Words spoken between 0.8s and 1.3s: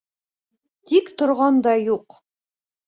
Тик